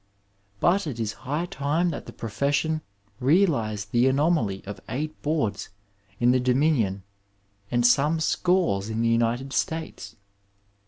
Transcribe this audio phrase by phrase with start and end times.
[0.59, 2.81] But it is high time that the profession
[3.19, 5.69] real ized the anomaly of eight boards
[6.19, 7.03] in the Dominion
[7.69, 10.15] and some scores in the United States.